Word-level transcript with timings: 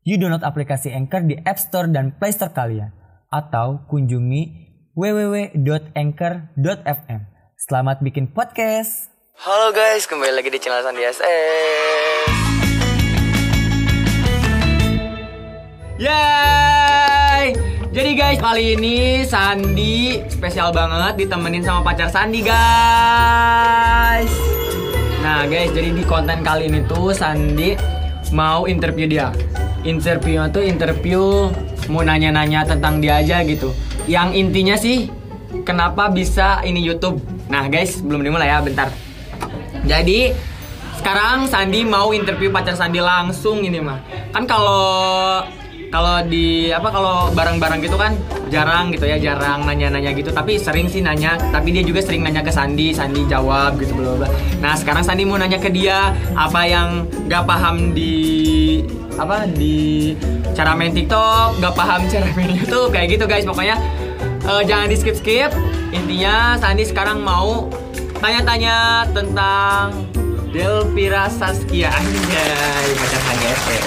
You 0.00 0.16
download 0.16 0.40
aplikasi 0.40 0.96
Anchor 0.96 1.28
di 1.28 1.36
App 1.44 1.60
Store 1.60 1.84
dan 1.84 2.16
Play 2.16 2.32
Store 2.32 2.56
kalian. 2.56 2.88
Atau 3.28 3.84
kunjungi 3.84 4.72
www.anchor.fm. 4.96 7.20
Selamat 7.60 8.00
bikin 8.00 8.32
podcast! 8.32 9.12
Halo 9.44 9.76
guys, 9.76 10.08
kembali 10.08 10.32
lagi 10.32 10.48
di 10.48 10.56
channel 10.56 10.80
Sandi 10.80 11.04
SS. 11.04 12.32
Yay! 16.00 17.52
Jadi 17.92 18.10
guys, 18.16 18.40
kali 18.40 18.80
ini 18.80 19.28
Sandi 19.28 20.24
spesial 20.32 20.72
banget 20.72 21.28
ditemenin 21.28 21.60
sama 21.60 21.84
pacar 21.84 22.08
Sandi 22.08 22.40
guys. 22.40 24.32
Nah 25.20 25.44
guys, 25.44 25.68
jadi 25.76 25.92
di 25.92 26.00
konten 26.08 26.40
kali 26.40 26.72
ini 26.72 26.88
tuh 26.88 27.12
Sandi 27.12 27.99
mau 28.30 28.66
interview 28.66 29.06
dia. 29.06 29.34
Interviewnya 29.82 30.50
tuh 30.52 30.62
interview 30.66 31.50
mau 31.90 32.02
nanya-nanya 32.04 32.66
tentang 32.66 33.02
dia 33.02 33.18
aja 33.18 33.42
gitu. 33.42 33.74
Yang 34.06 34.28
intinya 34.38 34.76
sih 34.78 35.08
kenapa 35.66 36.10
bisa 36.10 36.62
ini 36.62 36.82
YouTube. 36.82 37.18
Nah 37.50 37.66
guys, 37.66 37.98
belum 38.00 38.22
dimulai 38.22 38.50
ya, 38.50 38.62
bentar. 38.62 38.88
Jadi 39.84 40.30
sekarang 41.00 41.48
Sandi 41.48 41.82
mau 41.82 42.12
interview 42.12 42.52
pacar 42.52 42.76
Sandi 42.76 43.00
langsung 43.00 43.64
ini 43.64 43.80
mah. 43.80 43.98
Kan 44.30 44.44
kalau 44.46 45.42
kalau 45.90 46.22
di 46.22 46.70
apa 46.70 46.86
kalau 46.86 47.34
barang-barang 47.34 47.82
gitu 47.82 47.98
kan 47.98 48.14
jarang 48.46 48.94
gitu 48.94 49.10
ya 49.10 49.18
jarang 49.18 49.66
nanya-nanya 49.66 50.14
gitu. 50.14 50.30
Tapi 50.30 50.56
sering 50.56 50.86
sih 50.86 51.02
nanya. 51.02 51.34
Tapi 51.50 51.74
dia 51.74 51.82
juga 51.82 52.00
sering 52.00 52.22
nanya 52.22 52.46
ke 52.46 52.54
Sandi. 52.54 52.94
Sandi 52.94 53.26
jawab 53.26 53.76
gitu 53.82 53.92
bla 53.98 54.14
bla 54.16 54.28
nah 54.62 54.78
sekarang 54.78 55.02
Sandi 55.02 55.26
mau 55.26 55.36
nanya 55.36 55.58
ke 55.58 55.68
dia 55.68 56.14
apa 56.38 56.62
yang 56.64 57.10
gak 57.26 57.44
paham 57.44 57.90
di 57.90 58.80
apa 59.18 59.44
di 59.50 60.14
cara 60.54 60.78
main 60.78 60.94
TikTok 60.94 61.58
gak 61.58 61.74
paham 61.74 62.06
cara 62.06 62.28
main 62.38 62.54
YouTube 62.54 62.94
kayak 62.94 63.18
gitu 63.18 63.24
guys. 63.26 63.42
Pokoknya 63.42 63.76
eh, 64.46 64.62
jangan 64.64 64.86
di 64.86 64.96
skip 64.96 65.18
skip 65.18 65.50
intinya 65.90 66.54
Sandi 66.62 66.86
sekarang 66.86 67.18
mau 67.26 67.66
tanya-tanya 68.22 69.10
tentang 69.10 70.06
Delvira 70.54 71.26
Saskia 71.30 71.90
Sandi 71.94 73.46
SS 73.46 73.86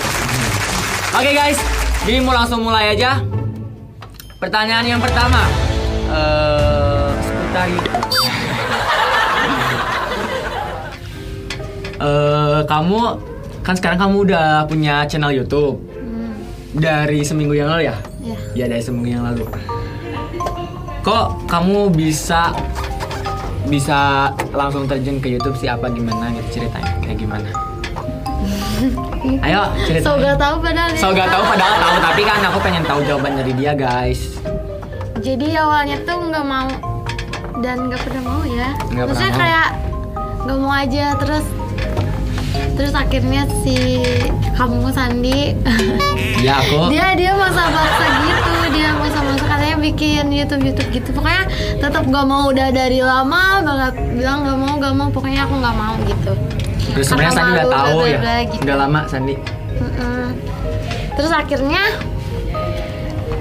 Oke 1.13 1.29
guys, 1.29 1.61
jadi 2.03 2.19
mau 2.19 2.35
langsung 2.35 2.63
mulai 2.63 2.95
aja. 2.95 3.23
Pertanyaan 4.39 4.83
yang 4.83 4.99
pertama, 4.99 5.39
eh 6.11 7.09
seputar 7.23 7.67
YouTube. 7.71 8.31
Eh, 12.03 12.61
kamu 12.67 12.99
kan 13.63 13.79
sekarang 13.79 13.95
kamu 13.95 14.27
udah 14.27 14.67
punya 14.67 15.07
channel 15.07 15.31
YouTube 15.31 15.79
dari 16.75 17.23
seminggu 17.23 17.55
yang 17.55 17.71
lalu 17.71 17.87
ya? 17.87 17.95
Ya. 18.19 18.37
Ya 18.51 18.65
dari 18.67 18.83
seminggu 18.83 19.07
yang 19.07 19.23
lalu. 19.23 19.47
Kok 20.99 21.47
kamu 21.47 21.95
bisa 21.95 22.51
bisa 23.71 24.27
langsung 24.51 24.83
terjun 24.83 25.23
ke 25.23 25.31
YouTube 25.31 25.55
sih 25.55 25.71
apa 25.71 25.87
gimana 25.87 26.35
gitu 26.35 26.59
ceritanya 26.59 26.91
kayak 26.99 27.23
gimana? 27.23 27.72
Ayo 29.45 29.61
cerita. 29.87 30.05
So 30.05 30.19
gak 30.19 30.37
tahu 30.37 30.55
padahal. 30.59 30.89
So 30.97 31.07
gak 31.11 31.29
tahu 31.31 31.43
padahal 31.47 31.73
tahu 31.79 31.95
tapi 32.01 32.21
kan 32.27 32.39
aku 32.43 32.59
pengen 32.59 32.83
tahu 32.83 32.99
jawaban 33.07 33.33
dari 33.39 33.53
dia 33.55 33.73
guys. 33.73 34.37
Jadi 35.23 35.55
awalnya 35.55 35.97
tuh 36.03 36.19
nggak 36.19 36.45
mau 36.45 36.67
dan 37.63 37.87
nggak 37.87 38.01
pernah 38.03 38.23
mau 38.27 38.41
ya. 38.43 38.75
Nggak 38.91 39.05
Maksudnya 39.07 39.33
kayak 39.39 39.67
nggak 40.43 40.57
mau 40.59 40.73
aja 40.75 41.05
terus 41.15 41.45
terus 42.73 42.93
akhirnya 42.97 43.45
si 43.63 44.01
kamu 44.57 44.89
Sandi 44.91 45.53
Ya 46.45 46.59
aku. 46.59 46.91
dia 46.91 47.15
dia 47.15 47.31
masa 47.37 47.69
paksa 47.69 48.05
gitu 48.27 48.53
dia 48.75 48.89
masa 48.97 49.19
masa 49.23 49.45
katanya 49.45 49.77
bikin 49.79 50.27
YouTube 50.33 50.63
YouTube 50.67 50.89
gitu 50.91 51.09
pokoknya 51.15 51.47
tetap 51.79 52.03
gak 52.03 52.25
mau 52.27 52.51
udah 52.51 52.67
dari 52.73 52.99
lama 52.99 53.61
banget 53.63 53.93
bilang 54.17 54.43
gak 54.43 54.57
mau 54.59 54.73
gak 54.81 54.93
mau 54.97 55.07
pokoknya 55.13 55.47
aku 55.47 55.55
nggak 55.61 55.75
mau 55.77 55.95
gitu 56.03 56.33
Terus 56.93 57.05
sebenarnya 57.09 57.33
Sandi 57.33 57.51
udah 57.57 57.67
tahu 57.67 57.97
ya. 58.05 58.17
bla, 58.21 58.37
gitu. 58.45 58.61
Udah 58.63 58.77
lama 58.85 59.01
Sandi. 59.09 59.35
Mm-mm. 59.81 60.25
Terus 61.17 61.31
akhirnya 61.33 61.83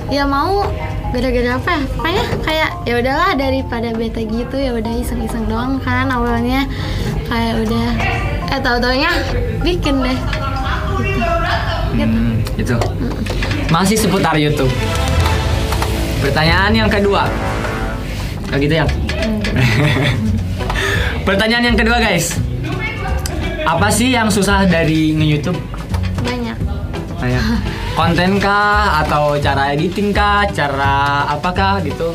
ya 0.09 0.25
mau 0.25 0.65
gara-gara 1.13 1.51
apa 1.61 1.71
ya? 1.77 1.83
Pokoknya 1.93 2.25
kayak 2.45 2.71
ya 2.89 2.95
udahlah 3.01 3.31
daripada 3.37 3.89
bete 3.93 4.25
gitu 4.25 4.57
ya 4.57 4.73
udah 4.73 4.93
iseng-iseng 4.97 5.45
doang 5.49 5.77
kan 5.85 6.09
awalnya 6.09 6.65
kayak 7.29 7.65
udah 7.69 7.89
eh 8.53 8.61
tahu-taunya 8.61 9.11
bikin 9.61 10.01
deh. 10.01 10.19
Gitu. 11.93 12.09
Hmm, 12.09 12.41
itu. 12.57 12.77
Masih 13.69 13.97
seputar 14.01 14.37
YouTube. 14.37 14.73
Pertanyaan 16.25 16.73
yang 16.73 16.89
kedua. 16.89 17.29
Oh 18.53 18.57
gitu 18.57 18.81
ya. 18.81 18.85
Pertanyaan 21.29 21.73
yang 21.73 21.77
kedua 21.77 22.01
guys. 22.01 22.37
Apa 23.65 23.89
sih 23.89 24.11
yang 24.11 24.29
susah 24.29 24.65
dari 24.65 25.13
nge-YouTube? 25.13 25.59
Banyak. 26.21 26.57
Kayak 27.17 27.43
konten 27.99 28.31
kah 28.37 29.01
atau 29.01 29.37
cara 29.37 29.71
editing 29.71 30.11
kah, 30.11 30.45
cara 30.49 30.95
apakah 31.29 31.79
gitu? 31.81 32.15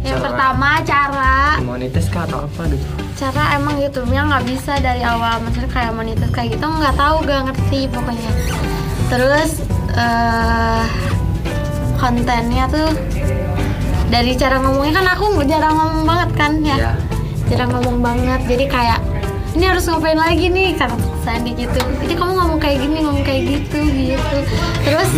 Yang 0.00 0.14
Cara- 0.14 0.26
pertama 0.30 0.68
cara 0.80 1.34
Monetis 1.60 2.06
kah 2.08 2.24
atau 2.24 2.42
apa 2.42 2.62
gitu? 2.66 2.86
cara 3.18 3.58
emang 3.58 3.82
YouTube-nya 3.82 4.30
nggak 4.30 4.44
bisa 4.46 4.78
dari 4.78 5.02
awal 5.02 5.42
maksudnya 5.42 5.66
kayak 5.66 5.90
monetis 5.90 6.30
kayak 6.30 6.54
gitu 6.54 6.70
nggak 6.70 6.94
tahu 6.94 7.18
gak 7.26 7.50
ngerti 7.50 7.90
pokoknya 7.90 8.30
terus 9.10 9.50
eh 9.90 10.82
kontennya 11.98 12.70
tuh 12.70 12.94
dari 14.06 14.38
cara 14.38 14.62
ngomongnya 14.62 15.02
kan 15.02 15.06
aku 15.18 15.24
jarang 15.42 15.74
ngomong 15.74 16.04
banget 16.06 16.30
kan 16.38 16.52
ya 16.62 16.76
Iya. 16.78 16.92
jarang 17.50 17.70
ngomong 17.74 17.98
banget 17.98 18.40
jadi 18.46 18.64
kayak 18.70 19.00
ini 19.58 19.66
harus 19.66 19.90
ngapain 19.90 20.14
lagi 20.14 20.46
nih? 20.46 20.78
Kata 20.78 20.94
Sandi 21.26 21.50
gitu 21.58 21.82
jadi 22.06 22.14
kamu 22.14 22.32
ngomong 22.38 22.58
kayak 22.62 22.78
gini 22.78 23.02
ngomong 23.02 23.26
kayak 23.26 23.42
gitu 23.50 23.80
gitu. 23.90 24.38
Terus 24.86 25.10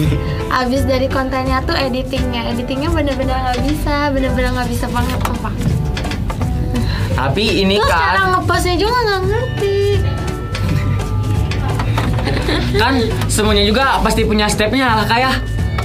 abis 0.51 0.83
dari 0.89 1.07
kontennya 1.07 1.61
tuh 1.69 1.77
editingnya. 1.77 2.49
Editingnya 2.57 2.89
bener-bener 2.89 3.37
nggak 3.37 3.61
bisa 3.69 4.09
bener-bener 4.11 4.51
nggak 4.57 4.71
bisa 4.73 4.89
banget 4.89 5.19
sumpah. 5.29 5.55
Tapi 7.15 7.45
ini 7.69 7.77
Terus 7.77 7.93
cara 7.93 8.17
kan 8.17 8.27
ngepostnya 8.33 8.75
juga 8.81 8.97
nggak 9.05 9.21
ngerti. 9.29 9.79
kan 12.71 12.95
semuanya 13.29 13.65
juga 13.67 13.99
pasti 14.01 14.25
punya 14.25 14.47
stepnya 14.49 14.97
lah 14.97 15.07
kayak 15.07 15.37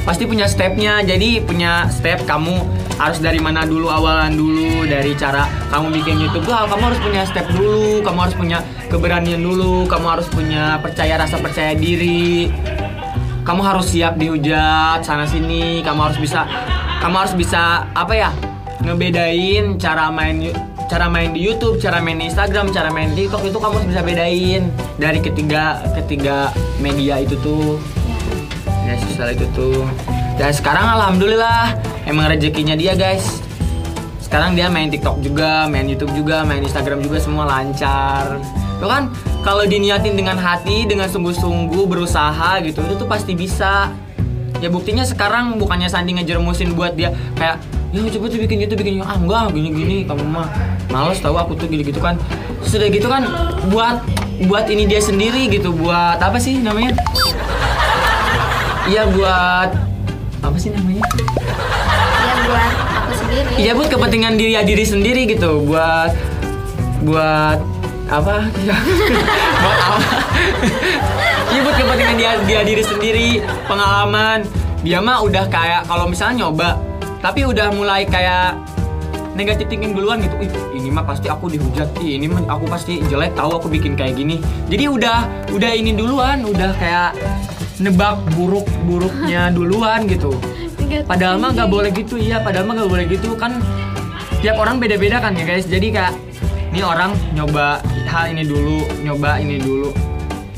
pasti 0.08 0.24
punya 0.24 0.48
stepnya. 0.48 1.04
Jadi 1.04 1.44
punya 1.44 1.92
step 1.92 2.24
kamu 2.24 2.64
harus 2.96 3.20
dari 3.20 3.40
mana 3.44 3.68
dulu 3.68 3.92
awalan 3.92 4.36
dulu 4.36 4.88
dari 4.88 5.12
cara 5.16 5.48
kamu 5.72 5.92
bikin 6.02 6.16
YouTube. 6.24 6.48
Tuh 6.48 6.56
kamu 6.56 6.84
harus 6.94 7.00
punya 7.04 7.22
step 7.28 7.46
dulu 7.52 8.00
kamu 8.02 8.20
harus 8.24 8.36
punya 8.36 8.58
keberanian 8.88 9.42
dulu 9.44 9.84
kamu 9.88 10.06
harus 10.08 10.28
punya 10.32 10.80
percaya 10.80 11.20
rasa 11.20 11.36
percaya 11.40 11.76
diri. 11.76 12.52
Kamu 13.46 13.62
harus 13.62 13.94
siap 13.94 14.18
dihujat 14.18 15.06
sana 15.06 15.28
sini 15.30 15.86
kamu 15.86 16.12
harus 16.12 16.18
bisa 16.18 16.50
kamu 17.04 17.16
harus 17.22 17.36
bisa 17.38 17.86
apa 17.94 18.14
ya 18.18 18.30
ngebedain 18.82 19.78
cara 19.78 20.10
main 20.10 20.50
cara 20.86 21.10
main 21.10 21.34
di 21.34 21.42
YouTube, 21.42 21.82
cara 21.82 21.98
main 21.98 22.18
di 22.22 22.30
Instagram, 22.30 22.70
cara 22.70 22.94
main 22.94 23.14
di 23.14 23.26
TikTok 23.26 23.42
itu 23.46 23.58
kamu 23.58 23.74
harus 23.82 23.88
bisa 23.90 24.02
bedain. 24.06 24.64
Dari 25.02 25.20
ketiga 25.22 25.82
ketiga 25.98 26.54
media 26.78 27.22
itu 27.22 27.36
tuh. 27.42 27.82
Ya 28.86 28.94
sosial 29.02 29.34
itu 29.34 29.46
tuh. 29.58 29.82
Dan 30.38 30.54
sekarang 30.54 30.86
alhamdulillah 30.86 31.74
emang 32.06 32.30
rezekinya 32.30 32.78
dia 32.78 32.94
guys. 32.94 33.42
Sekarang 34.22 34.58
dia 34.58 34.70
main 34.70 34.90
TikTok 34.90 35.22
juga 35.22 35.70
main 35.70 35.86
YouTube 35.86 36.14
juga 36.18 36.46
main 36.46 36.62
Instagram 36.62 37.02
juga 37.06 37.22
semua 37.22 37.46
lancar. 37.46 38.42
Itu 38.78 38.86
kan 38.90 39.14
kalau 39.46 39.66
diniatin 39.66 40.18
dengan 40.18 40.38
hati 40.38 40.90
dengan 40.90 41.10
sungguh-sungguh 41.10 41.86
berusaha 41.86 42.62
gitu 42.66 42.82
itu 42.82 42.94
tuh 42.98 43.10
pasti 43.10 43.38
bisa. 43.38 43.94
Ya 44.64 44.72
buktinya 44.72 45.04
sekarang 45.04 45.60
bukannya 45.60 45.92
Sandi 45.92 46.16
ngejermusin 46.16 46.74
buat 46.74 46.96
dia 46.96 47.12
kayak 47.36 47.60
ya 47.92 48.00
coba 48.18 48.26
tuh 48.28 48.40
bikin 48.40 48.58
YouTube 48.66 48.82
bikin 48.82 48.94
YouTube." 49.00 49.12
ah 49.12 49.20
enggak 49.20 49.56
gini 49.56 49.70
gini 49.72 49.98
kamu 50.08 50.24
mah 50.26 50.48
males 50.90 51.20
tahu 51.22 51.36
aku 51.38 51.54
tuh 51.60 51.68
gitu 51.70 51.84
gitu 51.94 52.00
kan. 52.02 52.18
Sudah 52.66 52.90
gitu 52.90 53.06
kan 53.06 53.28
buat 53.70 54.02
buat 54.50 54.66
ini 54.68 54.90
dia 54.90 55.00
sendiri 55.00 55.48
gitu 55.48 55.72
buat 55.72 56.20
apa 56.20 56.42
sih 56.42 56.60
namanya? 56.60 56.98
Iya 58.90 59.08
buat 59.14 59.70
apa 60.44 60.58
sih 60.60 60.74
namanya? 60.74 61.04
Buat 62.56 62.96
aku 63.04 63.14
sendiri 63.20 63.50
Iya 63.60 63.72
buat 63.76 63.90
kepentingan 63.92 64.34
diri 64.40 64.52
ya 64.56 64.62
diri 64.64 64.86
sendiri 64.88 65.22
gitu. 65.28 65.64
Buat 65.68 66.12
buat 67.04 67.60
apa? 68.06 68.36
Ya. 68.64 68.76
buat 69.64 69.80
apa? 69.80 70.00
Iya 71.52 71.60
buat 71.64 71.76
kepentingan 71.76 72.16
dia 72.20 72.32
dia 72.48 72.62
diri 72.64 72.84
sendiri, 72.84 73.30
pengalaman. 73.68 74.48
Dia 74.86 75.02
mah 75.02 75.26
udah 75.26 75.50
kayak 75.50 75.90
kalau 75.90 76.06
misalnya 76.06 76.46
nyoba, 76.46 76.78
tapi 77.24 77.42
udah 77.42 77.74
mulai 77.74 78.06
kayak 78.06 78.54
negatif 79.34 79.66
thinking 79.68 79.98
duluan 79.98 80.22
gitu. 80.22 80.36
Ih, 80.46 80.52
ini 80.78 80.90
mah 80.94 81.04
pasti 81.04 81.26
aku 81.26 81.50
dihujat. 81.50 81.90
Ih, 82.00 82.22
ini 82.22 82.30
mah 82.30 82.46
aku 82.46 82.70
pasti 82.70 83.02
jelek 83.10 83.34
tahu 83.34 83.58
aku 83.58 83.68
bikin 83.68 83.98
kayak 83.98 84.16
gini. 84.16 84.38
Jadi 84.70 84.86
udah 84.86 85.50
udah 85.50 85.72
ini 85.74 85.98
duluan, 85.98 86.46
udah 86.46 86.72
kayak 86.78 87.18
nebak 87.82 88.22
buruk-buruknya 88.38 89.52
duluan 89.52 90.08
gitu. 90.08 90.32
Padahal 91.06 91.36
mah 91.42 91.52
nggak 91.54 91.70
boleh 91.70 91.90
gitu, 91.94 92.16
iya. 92.20 92.42
Padahal 92.42 92.66
mah 92.70 92.76
nggak 92.82 92.92
boleh 92.92 93.06
gitu 93.10 93.34
kan. 93.36 93.60
Tiap 94.42 94.62
orang 94.62 94.78
beda-beda 94.78 95.18
kan 95.18 95.34
ya 95.34 95.46
guys. 95.46 95.66
Jadi 95.66 95.90
kak, 95.90 96.14
ini 96.70 96.86
orang 96.86 97.18
nyoba 97.34 97.82
hal 98.06 98.32
ini 98.32 98.46
dulu, 98.46 98.86
nyoba 99.02 99.42
ini 99.42 99.58
dulu. 99.58 99.90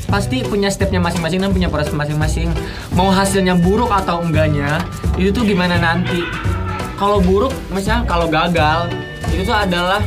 Pasti 0.08 0.40
punya 0.40 0.72
stepnya 0.72 1.00
masing-masing 1.04 1.44
dan 1.44 1.52
punya 1.52 1.68
proses 1.68 1.92
masing-masing. 1.92 2.48
Mau 2.96 3.12
hasilnya 3.12 3.56
buruk 3.60 3.92
atau 3.92 4.24
enggaknya, 4.24 4.80
itu 5.20 5.28
tuh 5.32 5.44
gimana 5.44 5.76
nanti. 5.76 6.24
Kalau 6.96 7.20
buruk, 7.20 7.52
misalnya 7.70 8.08
kalau 8.08 8.26
gagal, 8.26 8.88
itu 9.30 9.44
tuh 9.44 9.54
adalah 9.54 10.00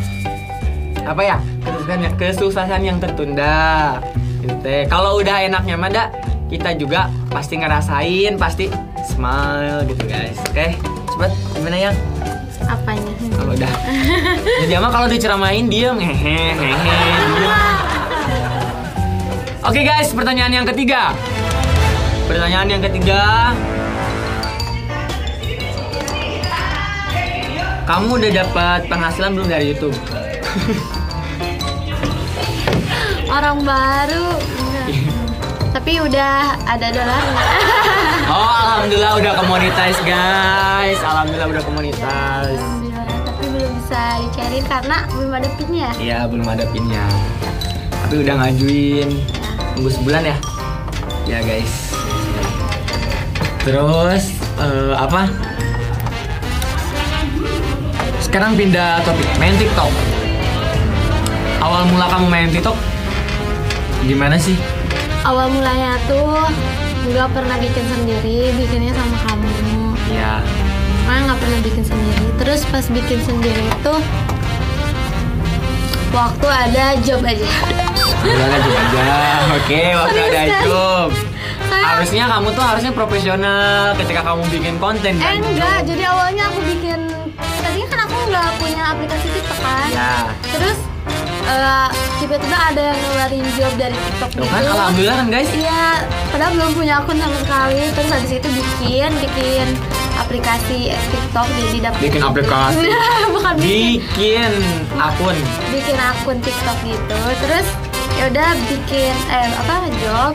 apa 1.06 1.22
ya? 1.22 1.38
Kesuksesan, 1.62 2.18
kesuksesan 2.18 2.82
yang 2.82 2.98
tertunda. 2.98 4.02
Gitu. 4.42 4.90
Kalau 4.90 5.22
udah 5.22 5.46
enaknya 5.46 5.78
mah 5.78 6.10
kita 6.50 6.76
juga 6.76 7.08
pasti 7.30 7.62
ngerasain, 7.62 8.36
pasti 8.36 8.68
smile 9.06 9.86
gitu 9.90 10.04
guys. 10.06 10.38
Oke, 10.50 10.78
cepet 11.10 11.32
gimana 11.58 11.78
ya? 11.78 11.92
apanya 12.62 13.14
Kalau 13.34 13.58
udah, 13.58 13.74
jadi 14.62 14.78
mah 14.78 14.92
kalau 14.94 15.08
diceramain 15.10 15.66
diem. 15.66 15.98
Oke 19.62 19.82
guys, 19.82 20.14
pertanyaan 20.14 20.62
yang 20.62 20.68
ketiga. 20.70 21.18
Pertanyaan 22.30 22.68
yang 22.70 22.82
ketiga. 22.86 23.54
Kamu 27.90 28.22
udah 28.22 28.32
dapat 28.46 28.88
penghasilan 28.88 29.36
belum 29.36 29.50
dari 29.50 29.74
YouTube? 29.74 29.98
orang 33.32 33.64
baru 33.64 34.28
enggak. 34.38 34.88
tapi 35.72 36.04
udah 36.04 36.60
ada 36.68 36.88
dolarnya 36.92 37.44
Oh, 38.32 38.48
alhamdulillah 38.48 39.20
udah 39.20 39.34
komunitas 39.36 39.96
guys. 40.08 41.00
Alhamdulillah 41.04 41.52
udah 41.52 41.64
komunitas. 41.68 42.56
Alhamdulillah, 42.56 43.06
tapi 43.28 43.44
belum 43.52 43.72
bisa 43.84 44.02
dicairin 44.24 44.66
karena 44.72 44.98
belum 45.12 45.32
ada 45.36 45.50
pinnya 45.60 45.90
Iya, 46.00 46.20
belum 46.32 46.48
ada 46.48 46.64
pinnya. 46.72 47.04
Tapi 48.08 48.16
udah 48.24 48.36
ngajuin. 48.40 49.10
Tunggu 49.76 49.90
sebulan 49.92 50.24
ya. 50.24 50.36
Ya 51.28 51.40
guys. 51.44 51.92
Terus 53.68 54.24
eh, 54.64 54.94
apa? 54.96 55.28
Sekarang 58.24 58.56
pindah 58.56 59.04
topik, 59.04 59.28
main 59.36 59.54
TikTok. 59.60 59.92
Awal 61.60 61.84
mula 61.92 62.08
kamu 62.08 62.26
main 62.32 62.48
TikTok 62.48 62.80
gimana 64.02 64.34
sih? 64.34 64.58
awal 65.22 65.46
mulanya 65.54 66.02
tuh 66.10 66.50
nggak 67.04 67.30
pernah 67.32 67.58
bikin 67.58 67.86
sendiri 67.88 68.38
bikinnya 68.56 68.94
sama 68.94 69.18
kamu 69.24 69.48
Ya, 70.12 70.44
Makanya 71.02 71.22
nggak 71.26 71.40
pernah 71.40 71.60
bikin 71.62 71.84
sendiri 71.84 72.26
terus 72.36 72.62
pas 72.66 72.86
bikin 72.86 73.20
sendiri 73.22 73.64
itu 73.64 73.96
waktu 76.12 76.48
ada 76.48 76.86
job 77.00 77.22
aja 77.22 77.48
udah 78.22 78.48
lanjut 78.48 78.74
aja. 78.76 79.04
Oke, 79.56 79.82
waktu 79.92 80.14
Serius, 80.14 80.30
ada 80.30 80.44
kan? 80.46 80.62
job. 80.62 81.10
Kayak- 81.64 81.88
Harusnya 81.88 82.24
kamu 82.28 82.48
tuh 82.52 82.64
harusnya 82.64 82.92
profesional 82.92 83.66
ketika 83.96 84.22
kamu 84.22 84.44
bikin 84.48 84.76
konten 84.78 85.12
eh 85.12 85.18
kan? 85.18 85.36
enggak 85.42 85.80
jadi 85.86 86.04
awalnya 86.06 86.44
aku 86.46 86.60
bikin 86.62 87.00
tadinya 87.58 87.88
kan 87.88 88.00
aku 88.04 88.16
nggak 88.28 88.50
punya 88.58 88.84
aplikasi 88.88 89.28
TikTok 89.28 89.60
kan 89.60 89.90
Ya. 89.90 90.14
terus 90.48 90.78
eh, 91.46 91.90
tiba-tiba 92.22 92.58
ada 92.58 92.82
yang 92.94 92.98
ngeluarin 92.98 93.48
job 93.58 93.74
dari 93.76 93.98
TikTok 93.98 94.32
Tuh 94.38 94.46
gitu 94.46 94.54
kan 94.54 94.64
alhamdulillah 94.64 95.16
kan 95.22 95.28
guys. 95.34 95.50
Iya, 95.52 95.86
padahal 96.30 96.52
belum 96.56 96.72
punya 96.78 96.94
akun 97.02 97.18
sama 97.18 97.38
sekali. 97.42 97.82
Terus 97.94 98.10
habis 98.14 98.32
itu 98.32 98.48
bikin, 98.54 99.10
bikin 99.22 99.68
aplikasi 100.22 100.80
TikTok 100.96 101.48
jadi 101.60 101.78
dapat. 101.92 102.00
Bikin 102.00 102.22
aplikasi. 102.24 102.88
Bukan 103.36 103.54
bikin, 103.60 104.00
bikin 104.16 104.52
akun 104.96 105.38
bikin 105.76 105.98
akun 106.00 106.38
TikTok 106.40 106.78
gitu. 106.88 107.20
Terus 107.44 107.68
ya 108.16 108.24
udah 108.32 108.50
bikin 108.70 109.14
eh 109.28 109.50
apa 109.50 109.92
job. 110.00 110.34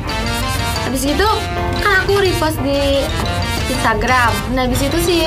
Habis 0.85 1.03
itu 1.09 1.29
kan 1.81 2.05
aku 2.05 2.21
repost 2.21 2.59
di 2.61 3.03
Instagram. 3.73 4.33
Nah 4.53 4.69
habis 4.69 4.85
itu 4.85 4.99
si 5.01 5.19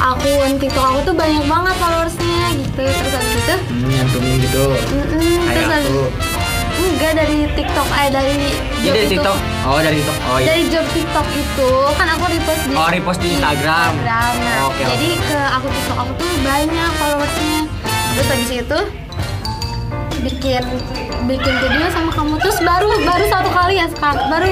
akun 0.00 0.56
TikTok 0.56 0.84
aku 0.88 1.00
tuh 1.12 1.14
banyak 1.14 1.44
banget 1.44 1.74
followersnya 1.76 2.42
gitu. 2.64 2.84
Terus 2.88 3.27
gitu 4.48 4.64
mm-mm, 4.70 5.36
terus 5.44 5.66
kayak 5.66 5.68
habis 5.68 5.86
aku 5.86 6.00
enggak 6.78 7.12
dari 7.14 7.38
TikTok 7.52 7.88
eh 7.90 8.08
dari 8.08 8.36
Jadi 8.38 8.48
job 8.80 8.94
dari 8.94 9.02
itu. 9.02 9.12
TikTok 9.12 9.36
oh 9.64 9.78
dari 9.78 9.96
TikTok 9.98 10.16
oh 10.24 10.36
iya 10.36 10.46
dari 10.48 10.62
job 10.68 10.84
TikTok 10.88 11.26
itu 11.28 11.70
kan 11.94 12.06
aku 12.08 12.24
repost 12.28 12.62
di 12.62 12.72
Oh, 12.72 12.88
repost 12.88 13.18
di 13.18 13.28
Instagram. 13.30 13.92
Instagram. 13.92 14.32
Nah, 14.38 14.58
Oke, 14.64 14.82
jadi 14.86 15.08
ke 15.18 15.38
akun 15.50 15.70
TikTok 15.70 15.98
aku 15.98 16.12
tuh 16.16 16.30
banyak 16.40 16.90
followersnya. 16.96 17.58
Terus 18.08 18.28
habis 18.28 18.50
itu 18.52 18.78
bikin 20.18 20.62
bikin 21.24 21.54
video 21.56 21.86
sama 21.88 22.10
kamu 22.10 22.34
terus 22.38 22.58
baru 22.60 22.90
baru 23.00 23.24
satu 23.28 23.50
kali 23.50 23.74
ya 23.76 23.86
sekarang 23.88 24.26
baru 24.28 24.48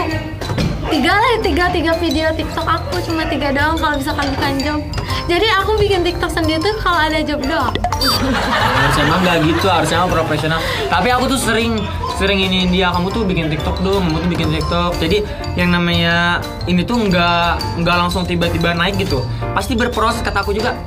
tiga 0.87 1.13
lah 1.19 1.35
tiga 1.43 1.65
tiga 1.75 1.93
video 1.99 2.31
TikTok 2.35 2.67
aku 2.67 3.03
cuma 3.07 3.27
tiga 3.27 3.51
doang 3.51 3.77
kalau 3.79 3.95
misalkan 3.99 4.27
bukan 4.35 4.55
job 4.63 4.81
jadi 5.27 5.47
aku 5.59 5.75
bikin 5.83 6.07
TikTok 6.07 6.31
sendiri 6.31 6.63
tuh 6.63 6.79
kalau 6.79 7.03
ada 7.03 7.19
job 7.19 7.43
doang. 7.43 7.75
Harusnya 7.99 9.03
emang 9.11 9.21
nggak 9.27 9.37
gitu 9.43 9.67
harusnya 9.67 9.99
emang 9.99 10.13
profesional. 10.15 10.63
Tapi 10.87 11.09
aku 11.11 11.27
tuh 11.27 11.41
sering 11.43 11.83
sering 12.15 12.39
ini 12.39 12.71
dia 12.71 12.95
kamu 12.95 13.11
tuh 13.11 13.27
bikin 13.27 13.51
TikTok 13.51 13.83
dong 13.83 14.07
kamu 14.07 14.23
tuh 14.23 14.31
bikin 14.31 14.49
TikTok. 14.55 14.93
Jadi 15.03 15.27
yang 15.59 15.75
namanya 15.75 16.39
ini 16.71 16.87
tuh 16.87 17.11
nggak 17.11 17.83
nggak 17.83 17.97
langsung 17.99 18.23
tiba-tiba 18.23 18.71
naik 18.79 19.03
gitu. 19.03 19.19
Pasti 19.51 19.75
berproses 19.75 20.23
kata 20.23 20.47
aku 20.47 20.55
juga. 20.55 20.79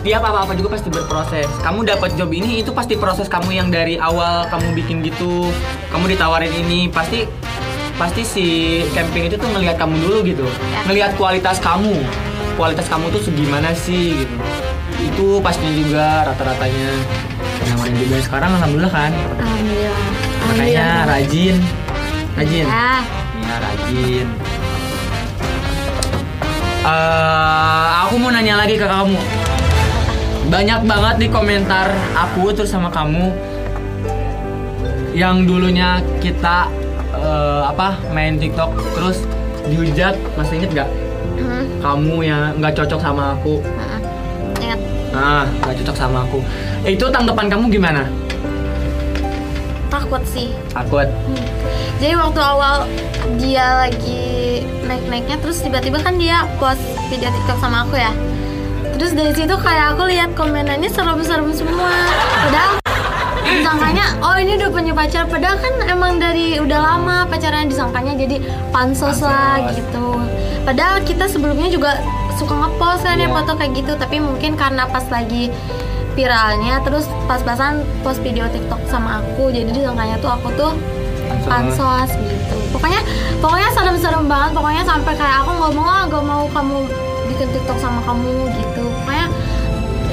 Tiap 0.00 0.24
apa-apa 0.24 0.56
juga 0.56 0.80
pasti 0.80 0.88
berproses. 0.88 1.50
Kamu 1.60 1.84
dapat 1.84 2.16
job 2.16 2.32
ini 2.32 2.64
itu 2.64 2.72
pasti 2.72 2.96
proses 2.96 3.28
kamu 3.28 3.60
yang 3.60 3.68
dari 3.68 4.00
awal 4.00 4.48
kamu 4.48 4.72
bikin 4.72 5.04
gitu. 5.04 5.52
Kamu 5.92 6.08
ditawarin 6.08 6.54
ini 6.64 6.88
pasti 6.88 7.28
pasti 7.96 8.22
si 8.22 8.46
camping 8.92 9.28
itu 9.28 9.36
tuh 9.40 9.48
ngelihat 9.52 9.76
kamu 9.80 9.96
dulu 10.04 10.18
gitu. 10.24 10.46
Ya. 10.46 10.80
Ngelihat 10.88 11.12
kualitas 11.16 11.56
kamu. 11.60 11.96
Kualitas 12.56 12.88
kamu 12.88 13.12
tuh 13.12 13.20
segimana 13.24 13.72
sih 13.76 14.24
gitu. 14.24 14.36
Itu 15.00 15.26
pastinya 15.40 15.72
juga 15.76 16.06
rata-ratanya. 16.28 16.90
Namanya 17.66 17.96
juga 18.00 18.16
sekarang 18.22 18.50
alhamdulillah 18.60 18.92
kan. 18.92 19.12
alhamdulillah 19.12 20.00
Makanya 20.46 20.86
rajin. 21.08 21.56
Rajin. 22.36 22.66
ya 22.68 22.96
Ya 23.46 23.56
rajin. 23.60 24.26
Eh, 26.86 27.86
aku 28.06 28.14
mau 28.22 28.30
nanya 28.30 28.62
lagi 28.62 28.78
ke 28.78 28.86
kamu. 28.86 29.18
Banyak 30.46 30.80
banget 30.86 31.16
di 31.18 31.26
komentar 31.26 31.90
aku 32.14 32.54
terus 32.54 32.70
sama 32.70 32.86
kamu 32.94 33.34
yang 35.16 35.48
dulunya 35.48 35.98
kita 36.22 36.70
eh, 37.26 37.62
apa 37.66 37.98
main 38.14 38.38
TikTok 38.38 38.70
terus 38.94 39.26
dihujat 39.66 40.14
masih 40.38 40.62
inget 40.62 40.86
gak? 40.86 40.90
Hmm, 41.36 41.66
Kamu 41.82 42.22
yang 42.22 42.54
nggak 42.62 42.78
cocok 42.78 43.02
sama 43.02 43.34
aku, 43.34 43.58
ingat 44.62 44.78
nah 45.10 45.44
nggak 45.66 45.74
cocok 45.82 45.96
sama 45.98 46.22
aku. 46.22 46.38
Itu 46.86 47.10
tanggapan 47.10 47.50
kamu 47.50 47.66
gimana? 47.74 48.06
takut 50.06 50.22
sih 50.28 50.54
Takut. 50.70 51.08
Hmm. 51.08 51.46
Jadi 51.98 52.14
waktu 52.14 52.40
awal 52.40 52.86
dia 53.42 53.88
lagi 53.88 54.62
naik-naiknya 54.86 55.40
terus 55.42 55.58
tiba-tiba 55.64 55.98
kan 55.98 56.14
dia 56.14 56.46
post 56.62 56.78
video 57.10 57.32
TikTok 57.32 57.58
sama 57.58 57.82
aku 57.82 57.98
ya. 57.98 58.12
Terus 58.96 59.12
dari 59.12 59.32
situ 59.34 59.54
kayak 59.58 59.98
aku 59.98 60.06
lihat 60.08 60.30
komenannya 60.38 60.88
serem-serem 60.88 61.50
semua. 61.52 61.90
Padahal 62.46 62.85
disangkanya 63.48 64.06
oh 64.18 64.36
ini 64.36 64.58
udah 64.58 64.70
punya 64.70 64.92
pacar 64.92 65.24
padahal 65.26 65.56
kan 65.56 65.74
emang 65.86 66.18
dari 66.18 66.58
udah 66.58 66.78
lama 66.78 67.16
pacaran 67.26 67.66
disangkanya 67.66 68.14
jadi 68.14 68.36
pansos, 68.70 69.22
lah 69.22 69.62
Pansos. 69.62 69.78
gitu. 69.78 70.06
Padahal 70.66 70.96
kita 71.02 71.24
sebelumnya 71.30 71.70
juga 71.70 72.02
suka 72.34 72.52
ngepost 72.52 73.06
kan 73.06 73.16
ya 73.16 73.26
Iya. 73.26 73.34
foto 73.34 73.52
kayak 73.54 73.72
gitu 73.74 73.92
tapi 73.96 74.16
mungkin 74.20 74.58
karena 74.58 74.84
pas 74.86 75.06
lagi 75.08 75.48
viralnya 76.12 76.80
terus 76.80 77.04
pas-pasan 77.24 77.84
post 78.00 78.20
video 78.20 78.48
TikTok 78.48 78.80
sama 78.88 79.20
aku 79.20 79.52
jadi 79.52 79.68
disangkanya 79.68 80.16
tuh 80.18 80.32
aku 80.32 80.48
tuh 80.56 80.72
pansos 81.44 82.10
gitu 82.12 82.56
pokoknya 82.72 83.00
pokoknya 83.38 83.68
serem-serem 83.72 84.24
banget 84.24 84.50
pokoknya 84.56 84.82
sampai 84.84 85.12
kayak 85.12 85.44
aku 85.44 85.50
nggak 85.54 85.72
mau 85.76 85.86
ah 85.86 86.02
nggak 86.08 86.24
mau 86.24 86.44
kamu 86.50 86.76
bikin 87.28 87.48
tiktok 87.52 87.78
sama 87.78 88.00
kamu 88.04 88.48
gitu 88.52 88.84
pokoknya 89.02 89.26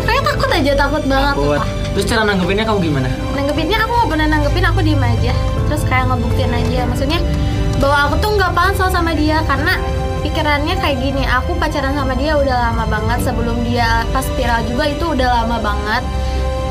pokoknya 0.03 0.23
takut 0.27 0.49
aja 0.51 0.71
takut 0.75 1.03
banget 1.07 1.35
Takut. 1.39 1.59
Terus 1.93 2.05
cara 2.09 2.21
nanggepinnya 2.27 2.65
kamu 2.67 2.79
gimana? 2.83 3.09
nanggepinnya 3.37 3.77
aku 3.85 3.93
nggak 3.93 4.09
pernah 4.11 4.27
nanggepin 4.27 4.65
aku 4.65 4.79
diem 4.81 5.03
aja. 5.03 5.33
Terus 5.69 5.83
kayak 5.87 6.05
ngebuktiin 6.11 6.51
aja. 6.51 6.79
Maksudnya 6.89 7.19
bahwa 7.77 7.97
aku 8.09 8.15
tuh 8.19 8.29
nggak 8.35 8.51
pansos 8.57 8.91
sama 8.91 9.13
dia. 9.13 9.45
Karena 9.45 9.77
pikirannya 10.25 10.75
kayak 10.81 10.97
gini 10.99 11.23
aku 11.29 11.53
pacaran 11.55 11.93
sama 11.93 12.17
dia 12.17 12.33
udah 12.33 12.71
lama 12.71 12.85
banget. 12.89 13.19
Sebelum 13.29 13.61
dia 13.61 14.03
pas 14.09 14.25
viral 14.33 14.65
juga 14.65 14.83
itu 14.89 15.05
udah 15.05 15.29
lama 15.45 15.57
banget. 15.61 16.03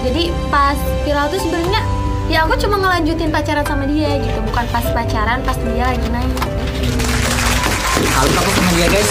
Jadi 0.02 0.34
pas 0.50 0.76
viral 1.06 1.30
tuh 1.30 1.38
sebenarnya 1.38 1.80
ya 2.26 2.42
aku 2.42 2.58
cuma 2.58 2.82
ngelanjutin 2.82 3.30
pacaran 3.30 3.62
sama 3.62 3.86
dia 3.86 4.18
gitu. 4.18 4.38
Bukan 4.42 4.64
pas 4.74 4.84
pacaran 4.90 5.38
pas 5.46 5.56
dia 5.62 5.86
lagi 5.86 6.08
naik 6.10 6.34
Halus 8.12 8.34
aku 8.34 8.50
sama 8.58 8.70
dia 8.74 8.86
guys. 8.90 9.10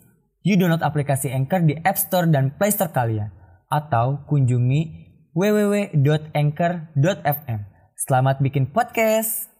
You 0.41 0.57
download 0.57 0.81
aplikasi 0.81 1.29
Anchor 1.29 1.69
di 1.69 1.77
App 1.85 2.01
Store 2.01 2.25
dan 2.25 2.49
Play 2.57 2.73
Store 2.73 2.89
kalian. 2.89 3.29
Atau 3.69 4.25
kunjungi 4.25 4.89
www.anchor.fm. 5.37 7.59
Selamat 7.93 8.41
bikin 8.41 8.73
podcast! 8.73 9.53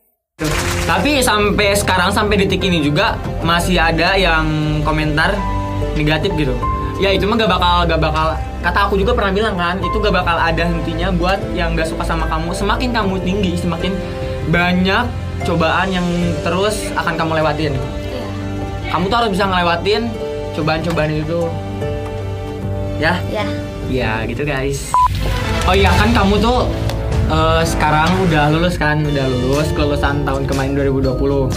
Tapi 0.89 1.21
sampai 1.21 1.77
sekarang 1.77 2.09
sampai 2.09 2.41
detik 2.41 2.65
ini 2.65 2.81
juga 2.81 3.13
masih 3.45 3.77
ada 3.77 4.17
yang 4.17 4.81
komentar 4.81 5.37
negatif 5.93 6.33
gitu. 6.33 6.57
Ya 6.97 7.13
itu 7.13 7.29
mah 7.29 7.37
gak 7.37 7.61
bakal 7.61 7.85
gak 7.85 8.01
bakal 8.01 8.33
kata 8.65 8.89
aku 8.89 8.97
juga 8.97 9.13
pernah 9.13 9.37
bilang 9.37 9.61
kan 9.61 9.77
itu 9.85 10.01
gak 10.01 10.17
bakal 10.17 10.33
ada 10.33 10.65
hentinya 10.65 11.13
buat 11.13 11.37
yang 11.53 11.77
gak 11.77 11.93
suka 11.93 12.01
sama 12.01 12.25
kamu. 12.25 12.57
Semakin 12.57 12.89
kamu 12.89 13.21
tinggi 13.21 13.53
semakin 13.53 13.93
banyak 14.49 15.05
cobaan 15.45 15.93
yang 15.93 16.09
terus 16.41 16.89
akan 16.97 17.13
kamu 17.13 17.37
lewatin. 17.37 17.77
Iya. 17.77 18.25
Kamu 18.89 19.13
tuh 19.13 19.17
harus 19.21 19.37
bisa 19.37 19.45
ngelewatin 19.45 20.30
cobaan-cobaan 20.53 21.11
itu. 21.13 21.47
Ya, 22.97 23.17
Ya. 23.29 23.45
ya 23.89 24.11
gitu 24.25 24.43
guys. 24.43 24.93
Oh 25.65 25.73
iya 25.73 25.89
kan 25.93 26.11
kamu 26.11 26.37
tuh 26.37 26.69
eh, 27.27 27.63
sekarang 27.63 28.09
udah 28.25 28.51
lulus 28.51 28.75
kan, 28.75 29.01
udah 29.01 29.25
lulus 29.41 29.69
kelulusan 29.73 30.21
tahun 30.21 30.43
kemarin 30.45 30.75
2020. 30.75 31.49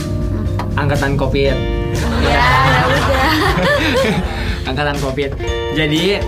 Angkatan 0.74 1.14
Covid. 1.14 1.56
Ya 2.24 2.48
udah. 2.84 3.32
Angkatan 4.70 4.96
Covid. 4.98 5.30
Jadi 5.74 6.18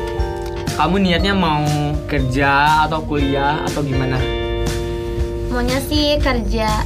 kamu 0.76 1.00
niatnya 1.00 1.32
mau 1.32 1.64
kerja 2.04 2.84
atau 2.84 3.00
kuliah 3.02 3.64
atau 3.64 3.80
gimana? 3.80 4.20
Maunya 5.48 5.80
sih 5.80 6.20
kerja 6.20 6.84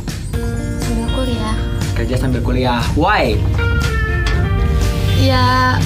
sambil 0.78 1.06
kuliah. 1.10 1.56
Kerja 1.92 2.14
sambil 2.16 2.40
kuliah. 2.40 2.80
Why? 2.94 3.34
Ya 5.20 5.76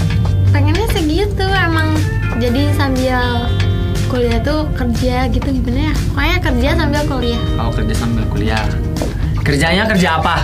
pengennya 0.49 0.87
segitu 0.89 1.43
emang 1.43 1.99
jadi 2.39 2.71
sambil 2.73 3.51
kuliah 4.07 4.39
tuh 4.39 4.63
kerja 4.73 5.27
gitu 5.27 5.49
gimana 5.51 5.91
ya 5.91 5.95
pokoknya 6.09 6.39
kerja 6.41 6.69
sambil 6.79 7.03
kuliah 7.05 7.43
Mau 7.57 7.71
kerja 7.71 7.95
sambil 7.95 8.23
kuliah. 8.31 8.63
Kerjanya 9.43 9.85
kerja 9.85 10.09
apa? 10.17 10.37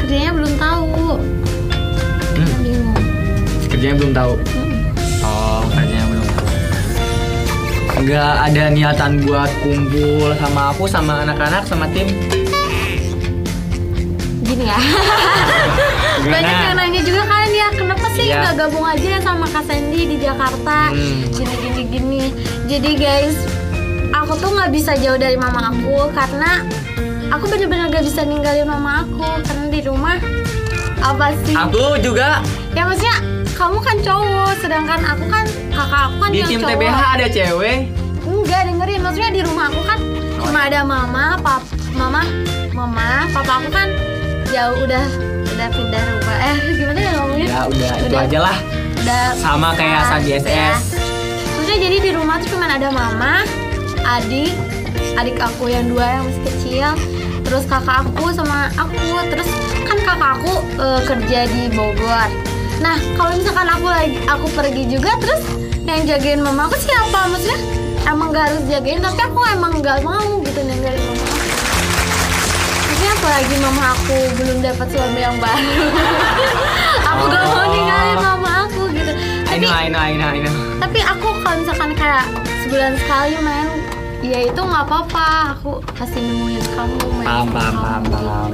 kerjanya 0.00 0.32
belum 0.32 0.52
tahu 0.56 1.16
Hmm, 2.34 2.50
bingung 2.60 2.98
kerjanya 3.68 3.94
belum 3.96 4.12
tahu. 4.12 4.32
Oh, 5.22 5.62
kerjanya 5.70 6.06
belum 6.08 6.26
tahu. 6.26 6.46
Nggak 8.02 8.34
ada 8.42 8.64
niatan 8.68 9.12
buat 9.22 9.50
kumpul 9.60 10.28
sama 10.36 10.62
aku, 10.68 10.84
sama 10.84 11.22
anak-anak, 11.22 11.62
sama 11.64 11.86
tim. 11.88 12.10
gini 14.44 14.68
ya 14.68 14.76
banyak 16.30 16.56
yang 16.62 16.76
nanya 16.76 17.00
juga 17.00 17.22
kan 17.24 17.43
sih 18.14 18.24
Iya. 18.24 18.40
nggak 18.40 18.54
gabung 18.56 18.86
aja 18.86 19.20
sama 19.20 19.46
Kak 19.46 19.64
Sandy 19.64 20.06
di 20.06 20.16
Jakarta. 20.16 20.90
Hmm. 20.90 21.26
gini 21.30 21.54
gini 21.60 21.82
gini. 21.88 22.22
Jadi 22.64 22.90
guys 22.94 23.36
aku 24.10 24.38
tuh 24.38 24.50
nggak 24.50 24.70
bisa 24.70 24.94
jauh 24.94 25.16
dari 25.16 25.34
mama 25.34 25.68
aku 25.68 26.08
karena 26.10 26.62
aku 27.28 27.44
bener-bener 27.46 27.90
gak 27.90 28.04
bisa 28.04 28.22
ninggalin 28.22 28.64
mama 28.64 29.02
aku. 29.02 29.26
Karena 29.42 29.66
di 29.68 29.80
rumah 29.82 30.16
apa 31.00 31.34
sih? 31.42 31.54
Aku 31.54 31.98
juga. 31.98 32.40
Ya 32.72 32.86
maksudnya 32.86 33.18
kamu 33.54 33.78
kan 33.78 33.96
cowok 34.00 34.52
sedangkan 34.58 35.00
aku 35.04 35.24
kan 35.26 35.44
kakak 35.70 36.00
aku 36.08 36.16
kan 36.18 36.28
di 36.30 36.38
yang 36.40 36.50
tim 36.50 36.60
cowok. 36.62 36.70
TBH 36.74 37.00
ada 37.10 37.26
cewek. 37.28 37.78
enggak 38.24 38.60
dengerin. 38.64 39.00
Maksudnya 39.02 39.30
di 39.30 39.42
rumah 39.42 39.64
aku 39.68 39.80
kan 39.84 39.98
cuma 40.38 40.60
ada 40.68 40.80
mama 40.80 41.34
pap 41.40 41.62
mama 41.92 42.22
mama 42.70 43.24
papa 43.32 43.58
aku 43.58 43.68
kan 43.70 43.88
jauh 44.48 44.76
udah 44.82 45.06
udah 45.64 45.72
pindah 45.72 46.02
rumah 46.12 46.36
eh 46.38 46.56
gimana 46.76 46.98
ya 47.00 47.10
ngomongnya 47.16 47.46
Ya 47.46 47.60
udah, 47.64 47.92
itu 47.96 48.04
Udah. 48.06 48.22
aja 48.22 48.38
lah. 48.38 48.56
udah 48.94 49.24
Sama 49.34 49.68
kayak 49.72 49.96
pisah, 49.96 50.10
Sandi. 50.12 50.30
SS. 50.36 50.80
maksudnya 51.48 51.78
jadi 51.80 51.96
di 51.98 52.10
rumah 52.12 52.36
tuh 52.36 52.48
cuma 52.52 52.66
ada 52.68 52.88
mama 52.90 53.34
adik 54.04 54.52
adik 55.16 55.36
aku 55.40 55.64
yang 55.66 55.88
dua 55.88 56.04
yang 56.10 56.22
masih 56.28 56.42
kecil 56.46 56.88
terus 57.40 57.64
kakak 57.64 58.04
aku 58.04 58.28
sama 58.30 58.68
aku 58.74 59.00
terus 59.30 59.48
kan 59.82 59.96
kakak 59.98 60.30
aku 60.36 60.52
eh, 60.76 61.00
kerja 61.02 61.40
di 61.46 61.62
Bogor 61.72 62.28
nah 62.76 63.00
kalau 63.16 63.32
misalkan 63.32 63.64
aku 63.66 63.86
lagi 63.88 64.20
aku 64.26 64.46
pergi 64.52 64.84
juga 64.86 65.16
terus 65.16 65.40
yang 65.82 66.04
jagain 66.04 66.40
mama 66.40 66.68
aku 66.68 66.76
siapa 66.76 67.24
maksudnya 67.24 67.56
emang 68.04 68.28
gak 68.30 68.52
harus 68.52 68.62
jagain 68.68 69.00
tapi 69.00 69.16
aku 69.22 69.40
emang 69.48 69.80
gak 69.80 70.04
mau 70.04 70.44
gitu 70.44 70.60
ninggalin 70.60 71.00
mama 71.00 71.23
maksudnya 73.04 73.20
apalagi 73.20 73.56
mama 73.60 73.84
aku 73.92 74.16
belum 74.40 74.58
dapat 74.64 74.86
suami 74.88 75.20
yang 75.20 75.36
baru 75.36 75.84
aku 77.12 77.22
gak 77.28 77.44
mau 77.44 77.52
Oh. 77.54 77.66
ninggalin 77.68 78.18
mama 78.18 78.50
aku 78.64 78.82
gitu 78.90 79.12
I 79.44 79.56
know, 79.60 79.68
I 79.70 79.86
know, 79.86 80.00
I 80.00 80.12
know, 80.16 80.28
I 80.30 80.38
know. 80.40 80.54
tapi 80.80 80.98
aku 81.00 81.28
kalau 81.38 81.56
misalkan 81.60 81.90
kayak 81.92 82.24
sebulan 82.64 82.96
sekali 82.96 83.36
main 83.38 83.68
ya 84.24 84.38
itu 84.42 84.56
nggak 84.56 84.84
apa-apa 84.88 85.26
aku 85.52 85.84
pasti 85.92 86.16
nemuin 86.18 86.64
kamu 86.72 86.96
main 87.14 87.26
Paham, 87.28 87.48
paham, 87.50 87.74
paham, 87.76 88.02
gitu. 88.02 88.16
paham. 88.16 88.50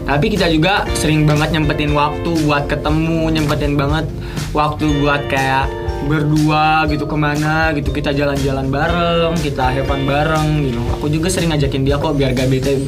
Tapi 0.00 0.26
kita 0.28 0.46
juga 0.50 0.74
sering 0.92 1.24
banget 1.24 1.48
nyempetin 1.54 1.94
waktu 1.94 2.30
buat 2.42 2.66
ketemu, 2.66 3.30
nyempetin 3.30 3.78
banget 3.78 4.04
waktu 4.50 4.90
buat 4.98 5.22
kayak 5.24 5.70
berdua 6.08 6.88
gitu 6.88 7.04
ke 7.04 7.16
mana 7.16 7.76
gitu 7.76 7.92
kita 7.92 8.16
jalan-jalan 8.16 8.72
bareng 8.72 9.36
kita 9.44 9.76
fun 9.84 10.08
bareng 10.08 10.64
gitu 10.64 10.80
aku 10.96 11.12
juga 11.12 11.28
sering 11.28 11.52
ngajakin 11.52 11.82
dia 11.84 11.96
kok 12.00 12.16
biar 12.16 12.36
gak 12.36 12.48
bete. 12.48 12.84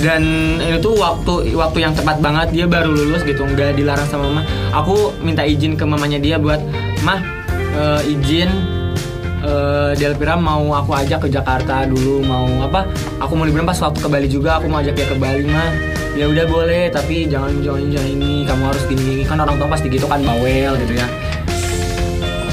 Dan 0.00 0.56
itu 0.64 0.96
waktu 0.96 1.52
waktu 1.52 1.78
yang 1.84 1.92
tepat 1.92 2.24
banget 2.24 2.48
dia 2.56 2.64
baru 2.64 2.88
lulus 2.88 3.20
gitu 3.20 3.44
nggak 3.44 3.76
dilarang 3.76 4.08
sama 4.08 4.32
mama. 4.32 4.42
Aku 4.72 5.12
minta 5.20 5.44
izin 5.44 5.76
ke 5.76 5.84
mamanya 5.84 6.16
dia 6.16 6.40
buat 6.40 6.56
mah 7.04 7.20
eh, 7.76 8.12
izin 8.16 8.48
eh 9.44 9.92
Delpira 10.00 10.40
mau 10.40 10.72
aku 10.72 10.96
ajak 10.96 11.24
ke 11.24 11.28
Jakarta 11.28 11.84
dulu 11.84 12.24
mau 12.24 12.48
apa? 12.64 12.88
Aku 13.20 13.36
mau 13.36 13.44
liburan 13.44 13.68
pas 13.68 13.76
waktu 13.76 14.00
ke 14.00 14.08
Bali 14.08 14.28
juga 14.28 14.56
aku 14.56 14.72
mau 14.72 14.80
ajak 14.80 14.96
dia 14.96 15.04
ke 15.04 15.16
Bali 15.20 15.44
mah 15.44 16.00
ya 16.16 16.26
udah 16.26 16.44
boleh 16.48 16.88
tapi 16.90 17.28
jangan 17.28 17.60
jangan 17.62 17.86
jangan 17.92 18.08
ini 18.08 18.42
kamu 18.42 18.62
harus 18.66 18.82
gini 18.90 19.02
gini 19.04 19.22
kan 19.22 19.38
orang 19.38 19.56
tua 19.56 19.68
pasti 19.70 19.86
gitu 19.88 20.10
kan 20.10 20.20
bawel 20.26 20.74
gitu 20.80 20.92
ya 20.98 21.06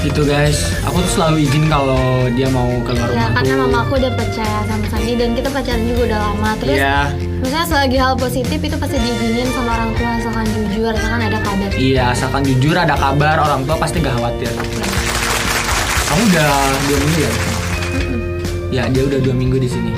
gitu 0.04 0.22
guys. 0.22 0.58
Aku 0.86 1.02
tuh 1.02 1.12
selalu 1.18 1.46
izin 1.48 1.66
kalau 1.66 2.28
dia 2.34 2.46
mau 2.50 2.68
keluar 2.86 3.10
ya 3.10 3.26
rumah 3.26 3.30
karena 3.40 3.54
mama 3.58 3.78
aku 3.86 3.92
udah 3.98 4.12
percaya 4.14 4.58
sama 4.66 4.86
Sandi 4.90 5.12
dan 5.18 5.30
kita 5.34 5.48
pacaran 5.50 5.82
juga 5.86 6.02
udah 6.12 6.18
lama. 6.22 6.50
Terus 6.62 6.76
iya. 6.78 6.98
misalnya 7.42 7.66
selagi 7.66 7.96
hal 7.98 8.14
positif 8.14 8.58
itu 8.58 8.76
pasti 8.78 8.96
diizinin 8.98 9.48
sama 9.50 9.70
orang 9.74 9.90
tua 9.98 10.10
asalkan 10.20 10.46
jujur 10.54 10.92
asalkan 10.94 11.20
ada 11.26 11.38
kabar. 11.42 11.70
Iya 11.74 12.04
asalkan 12.14 12.42
jujur 12.46 12.76
ada 12.76 12.94
kabar 12.94 13.36
orang 13.42 13.60
tua 13.66 13.76
pasti 13.80 13.96
gak 13.98 14.14
khawatir. 14.14 14.52
Kamu 16.08 16.22
udah 16.32 16.50
dua 16.88 16.98
minggu 17.02 17.20
ya? 17.20 17.32
Ya 18.68 18.82
dia 18.92 19.02
udah 19.08 19.18
dua 19.22 19.34
minggu 19.34 19.58
di 19.58 19.68
sini. 19.68 19.92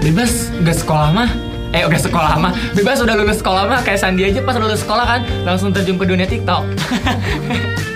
Bebas 0.00 0.50
gak 0.64 0.76
sekolah 0.80 1.10
mah. 1.14 1.30
Eh 1.70 1.86
gak 1.86 2.02
sekolah 2.02 2.34
mah. 2.34 2.52
Bebas 2.74 2.98
udah 2.98 3.14
lulus 3.14 3.38
sekolah 3.38 3.68
mah. 3.70 3.80
Kayak 3.86 4.00
Sandi 4.02 4.26
aja 4.26 4.40
pas 4.42 4.58
lulus 4.58 4.82
sekolah 4.82 5.06
kan 5.06 5.20
langsung 5.46 5.70
terjun 5.70 6.00
ke 6.00 6.04
dunia 6.08 6.26
TikTok 6.26 6.64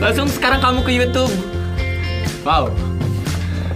langsung 0.00 0.26
sekarang 0.32 0.64
kamu 0.64 0.80
ke 0.82 0.90
YouTube 0.96 1.32
wow 2.42 2.72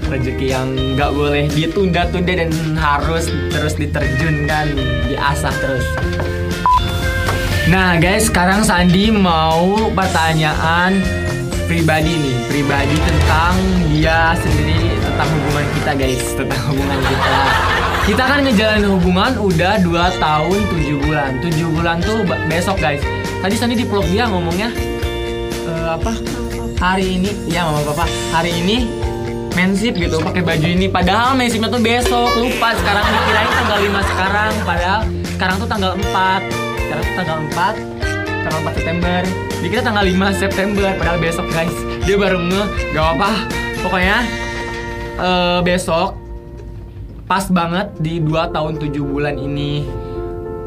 rezeki 0.09 0.47
yang 0.53 0.69
nggak 0.97 1.11
boleh 1.17 1.49
ditunda-tunda 1.53 2.33
dan 2.37 2.51
harus 2.77 3.33
terus 3.49 3.75
diterjunkan, 3.75 4.77
diasah 5.09 5.55
terus. 5.59 5.87
Nah 7.73 7.97
guys, 7.97 8.29
sekarang 8.29 8.61
Sandi 8.61 9.09
mau 9.09 9.89
pertanyaan 9.97 11.01
pribadi 11.65 12.13
nih, 12.21 12.37
pribadi 12.53 12.97
tentang 13.01 13.57
dia 13.89 14.37
sendiri 14.37 14.93
tentang 15.01 15.29
hubungan 15.33 15.67
kita 15.73 15.93
guys, 15.97 16.25
tentang 16.37 16.63
hubungan 16.69 17.01
kita. 17.09 17.37
Kita 18.05 18.25
kan 18.29 18.39
ngejalanin 18.45 18.91
hubungan 19.01 19.33
udah 19.41 19.81
2 19.81 20.21
tahun 20.21 20.59
7 20.69 21.03
bulan. 21.09 21.31
7 21.41 21.57
bulan 21.73 21.97
tuh 22.05 22.21
besok 22.53 22.77
guys. 22.77 23.01
Tadi 23.41 23.57
Sandi 23.57 23.81
di 23.81 23.89
vlog 23.89 24.05
dia 24.13 24.29
ngomongnya 24.29 24.69
eh, 25.85 25.93
apa? 26.01 26.13
Hari 26.81 27.05
ini, 27.21 27.31
ya 27.53 27.69
mama 27.69 27.85
papa. 27.93 28.09
Hari 28.33 28.51
ini 28.51 28.77
mensip 29.55 29.95
gitu 29.95 30.19
pakai 30.19 30.43
baju 30.43 30.67
ini 30.67 30.91
padahal 30.91 31.39
mensipnya 31.39 31.71
tuh 31.71 31.79
besok 31.79 32.27
lupa 32.43 32.75
sekarang 32.75 33.07
dikirain 33.07 33.51
tanggal 33.55 33.79
5 33.79 34.11
sekarang 34.11 34.53
padahal 34.67 35.01
sekarang 35.31 35.57
tuh 35.63 35.69
tanggal 35.71 35.93
4 35.95 36.83
sekarang 36.83 37.03
tuh 37.07 37.15
tanggal 37.15 37.39
4 37.39 38.43
tanggal 38.43 38.61
4 38.67 38.75
September 38.75 39.19
dikira 39.63 39.83
tanggal 39.87 40.05
5 40.11 40.43
September 40.43 40.89
padahal 40.99 41.19
besok 41.23 41.47
guys 41.55 41.77
dia 42.03 42.17
baru 42.19 42.39
nge 42.43 42.63
gak 42.99 43.07
apa 43.15 43.31
pokoknya 43.87 44.19
eh, 45.23 45.59
besok 45.63 46.19
pas 47.31 47.47
banget 47.47 47.95
di 48.03 48.19
2 48.19 48.51
tahun 48.51 48.75
7 48.83 48.91
bulan 49.07 49.39
ini 49.39 49.87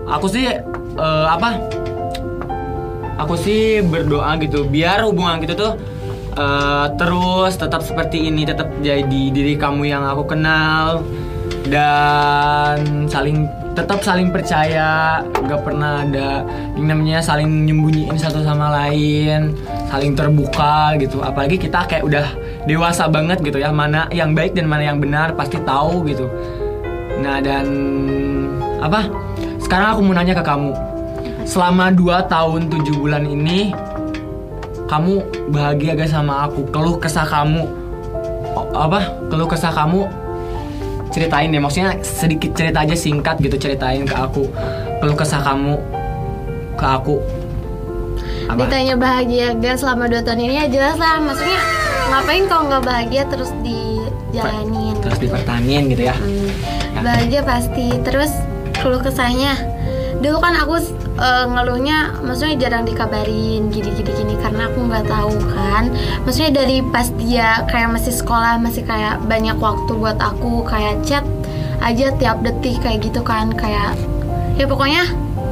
aku 0.08 0.32
sih 0.32 0.48
eh, 0.48 1.28
apa 1.28 1.60
aku 3.18 3.34
sih 3.38 3.82
berdoa 3.82 4.38
gitu 4.42 4.66
biar 4.70 5.06
hubungan 5.06 5.42
kita 5.42 5.54
tuh 5.58 5.74
eh, 6.38 6.88
terus 6.96 7.58
tetap 7.58 7.82
seperti 7.82 8.30
ini 8.30 8.46
tetap 8.46 8.70
jadi 8.82 9.24
diri 9.34 9.58
kamu 9.58 9.90
yang 9.90 10.06
aku 10.06 10.38
kenal 10.38 11.02
dan 11.68 13.06
saling 13.12 13.50
tetap 13.78 14.02
saling 14.02 14.34
percaya. 14.34 15.22
Nggak 15.38 15.62
pernah 15.62 16.02
ada 16.02 16.42
yang 16.74 16.88
namanya 16.90 17.22
saling 17.22 17.70
nyembunyiin 17.70 18.18
satu 18.18 18.42
sama 18.42 18.74
lain 18.74 19.54
saling 19.94 20.18
terbuka 20.18 20.98
gitu. 20.98 21.22
Apalagi 21.22 21.62
kita 21.62 21.86
kayak 21.86 22.04
udah 22.04 22.26
dewasa 22.66 23.06
banget 23.06 23.38
gitu 23.46 23.62
ya 23.62 23.70
mana 23.70 24.10
yang 24.10 24.34
baik 24.34 24.58
dan 24.58 24.66
mana 24.66 24.90
yang 24.90 24.98
benar 24.98 25.38
pasti 25.38 25.62
tahu 25.62 26.10
gitu. 26.10 26.26
Nah 27.22 27.38
dan 27.38 27.68
apa? 28.82 29.06
Sekarang 29.62 29.94
aku 29.94 30.02
mau 30.02 30.18
nanya 30.18 30.34
ke 30.34 30.42
kamu 30.42 30.87
selama 31.48 31.96
2 31.96 32.28
tahun 32.28 32.68
7 32.68 32.92
bulan 33.00 33.24
ini 33.24 33.72
kamu 34.92 35.24
bahagia 35.52 35.96
gak 35.96 36.12
sama 36.12 36.48
aku? 36.48 36.68
Keluh 36.72 37.00
kesah 37.00 37.24
kamu. 37.24 37.64
Apa? 38.76 39.28
Keluh 39.32 39.48
kesah 39.48 39.72
kamu. 39.72 40.08
Ceritain 41.12 41.48
deh 41.50 41.64
maksudnya 41.64 41.96
sedikit 42.04 42.52
cerita 42.52 42.84
aja 42.84 42.96
singkat 42.96 43.40
gitu 43.40 43.56
ceritain 43.56 44.04
ke 44.04 44.16
aku. 44.16 44.48
Keluh 45.00 45.16
kesah 45.16 45.40
kamu 45.44 45.80
ke 46.76 46.86
aku. 46.86 47.24
Apa? 48.52 48.68
Ditanya 48.68 48.96
bahagia 49.00 49.56
gak 49.56 49.80
selama 49.80 50.12
2 50.12 50.24
tahun 50.28 50.40
ini? 50.44 50.56
Ya 50.56 50.68
jelas 50.68 50.96
lah. 51.00 51.20
Maksudnya 51.24 51.60
ngapain 52.08 52.44
kalau 52.48 52.64
nggak 52.72 52.84
bahagia 52.88 53.24
terus 53.28 53.52
dijalanin 53.60 54.96
terus 55.04 55.20
dipertahanin 55.20 55.92
gitu 55.92 56.04
ya? 56.08 56.16
Hmm, 56.16 56.52
bahagia 57.04 57.44
pasti. 57.44 57.92
Terus 58.08 58.32
keluh 58.80 59.04
kesahnya 59.04 59.77
dulu 60.18 60.38
kan 60.38 60.54
aku 60.56 60.76
eh, 61.16 61.46
ngeluhnya 61.46 61.98
maksudnya 62.22 62.56
jarang 62.58 62.84
dikabarin 62.84 63.70
gini 63.70 63.90
gini 63.94 64.34
karena 64.38 64.66
aku 64.66 64.80
nggak 64.84 65.06
tahu 65.06 65.34
kan 65.52 65.94
maksudnya 66.24 66.52
dari 66.56 66.82
pas 66.84 67.08
dia 67.14 67.62
kayak 67.66 67.92
masih 67.92 68.12
sekolah 68.12 68.58
masih 68.58 68.82
kayak 68.82 69.22
banyak 69.24 69.56
waktu 69.56 69.92
buat 69.94 70.18
aku 70.18 70.64
kayak 70.64 71.04
chat 71.04 71.24
aja 71.78 72.10
tiap 72.16 72.42
detik 72.42 72.82
kayak 72.82 73.04
gitu 73.04 73.22
kan 73.22 73.54
kayak 73.54 73.94
ya 74.58 74.66
pokoknya 74.66 75.06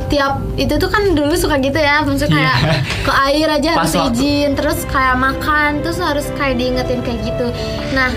tiap 0.06 0.38
itu 0.54 0.78
tuh 0.78 0.86
kan 0.86 1.14
dulu 1.14 1.34
suka 1.34 1.58
gitu 1.58 1.78
ya 1.78 2.02
maksudnya 2.02 2.30
kayak 2.32 2.58
Iya. 2.58 2.74
ke 3.02 3.12
air 3.26 3.48
aja 3.52 3.70
Pas 3.74 3.82
harus 3.84 3.94
waktu. 3.96 4.14
izin 4.14 4.50
terus 4.54 4.80
kayak 4.86 5.18
makan 5.18 5.82
terus 5.82 5.98
harus 5.98 6.26
kayak 6.34 6.56
diingetin 6.56 7.02
kayak 7.02 7.20
gitu 7.26 7.48
nah 7.92 8.10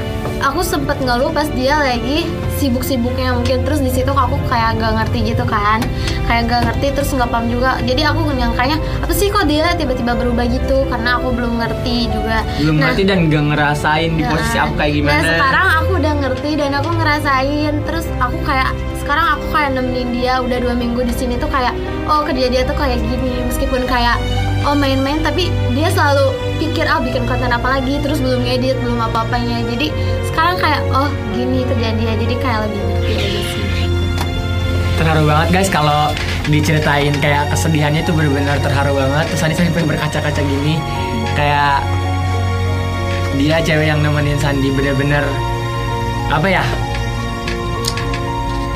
aku 0.43 0.61
sempet 0.63 0.99
ngeluh 1.03 1.31
pas 1.35 1.47
dia 1.53 1.79
lagi 1.79 2.27
sibuk-sibuknya. 2.59 3.35
Mungkin 3.39 3.63
terus 3.63 3.81
di 3.83 3.91
situ 3.91 4.11
aku 4.11 4.39
kayak 4.51 4.79
gak 4.79 4.93
ngerti 4.99 5.35
gitu 5.35 5.45
kan. 5.47 5.83
Kayak 6.27 6.43
gak 6.51 6.61
ngerti 6.69 6.87
terus 6.95 7.11
nggak 7.15 7.31
paham 7.31 7.47
juga. 7.51 7.79
Jadi 7.87 8.03
aku 8.05 8.21
nyangkanya 8.35 8.77
apa 9.03 9.13
sih 9.15 9.31
kok 9.31 9.47
dia 9.47 9.75
tiba-tiba 9.79 10.13
berubah 10.19 10.45
gitu? 10.51 10.87
Karena 10.91 11.19
aku 11.19 11.29
belum 11.35 11.53
ngerti 11.63 12.11
juga. 12.11 12.43
Belum 12.59 12.77
Nah, 12.79 12.91
ngerti 12.91 13.03
dan 13.07 13.19
gak 13.31 13.45
ngerasain 13.55 14.11
di 14.15 14.23
posisi 14.27 14.57
Nah, 14.59 14.65
aku 14.67 14.73
kayak 14.79 14.93
gimana. 14.95 15.15
Nah 15.15 15.23
sekarang 15.29 15.69
aku 15.83 15.91
udah 15.99 16.13
ngerti 16.25 16.51
dan 16.59 16.71
aku 16.75 16.91
ngerasain. 16.95 17.73
Terus 17.87 18.07
aku 18.19 18.39
kayak 18.47 18.71
sekarang 19.01 19.27
aku 19.39 19.45
kayak 19.57 19.71
nemenin 19.73 20.09
dia 20.13 20.35
udah 20.45 20.59
dua 20.61 20.75
minggu 20.77 21.01
di 21.01 21.15
sini 21.17 21.35
tuh 21.41 21.49
kayak 21.49 21.73
oh 22.07 22.23
kerja 22.27 22.47
dia 22.51 22.63
tuh 22.67 22.77
kayak 22.77 23.01
gini. 23.01 23.43
Meskipun 23.49 23.87
kayak 23.89 24.19
oh 24.67 24.75
main-main 24.75 25.23
tapi 25.23 25.53
dia 25.77 25.93
selalu 25.93 26.35
pikir 26.59 26.89
ah 26.89 26.99
bikin 26.99 27.29
konten 27.29 27.53
apa 27.53 27.79
lagi? 27.79 28.01
Terus 28.03 28.19
belum 28.19 28.43
edit 28.43 28.79
belum 28.83 28.99
apa-apanya. 29.11 29.63
Jadi 29.71 29.93
sekarang 30.31 30.57
kayak 30.59 30.83
oh 30.91 31.11
gini 31.37 31.63
kerjaan 31.63 31.97
dia. 32.01 32.15
Jadi 32.19 32.35
kayak 32.39 32.59
lebih 32.67 32.81
ngerti 32.83 33.13
aja 33.15 33.41
sih. 33.55 33.65
Terharu 34.99 35.23
banget 35.31 35.49
guys 35.55 35.71
kalau 35.71 36.11
diceritain 36.49 37.15
kayak 37.23 37.53
kesedihannya 37.55 38.03
itu 38.03 38.11
benar-benar 38.11 38.59
terharu 38.59 38.99
banget. 38.99 39.25
Terus 39.31 39.41
Sandi 39.43 39.55
sampai 39.55 39.87
berkaca-kaca 39.87 40.43
gini 40.43 40.81
kayak 41.39 41.85
dia 43.39 43.63
cewek 43.63 43.87
yang 43.87 44.03
nemenin 44.03 44.35
Sandi 44.43 44.75
bener-bener 44.75 45.23
apa 46.29 46.49
ya 46.51 46.65